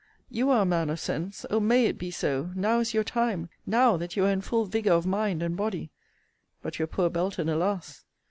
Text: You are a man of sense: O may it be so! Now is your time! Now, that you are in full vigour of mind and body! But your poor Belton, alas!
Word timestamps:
You 0.31 0.49
are 0.49 0.63
a 0.63 0.65
man 0.65 0.89
of 0.89 0.99
sense: 0.99 1.45
O 1.51 1.59
may 1.59 1.85
it 1.85 1.99
be 1.99 2.09
so! 2.09 2.49
Now 2.55 2.79
is 2.79 2.91
your 2.91 3.03
time! 3.03 3.49
Now, 3.67 3.97
that 3.97 4.15
you 4.17 4.25
are 4.25 4.31
in 4.31 4.41
full 4.41 4.65
vigour 4.65 4.93
of 4.93 5.05
mind 5.05 5.43
and 5.43 5.55
body! 5.55 5.91
But 6.63 6.79
your 6.79 6.87
poor 6.87 7.11
Belton, 7.11 7.47
alas! 7.49 8.03